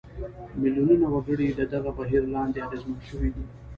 میلیونونه 0.61 1.05
وګړي 1.11 1.47
د 1.53 1.61
دغه 1.73 1.91
بهیر 1.97 2.23
لاندې 2.35 2.63
اغېزمن 2.67 2.99
شوي 3.09 3.29
دي. 3.35 3.43